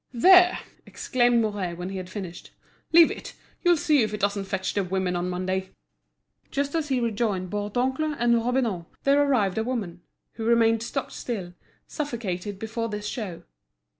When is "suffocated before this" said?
11.85-13.05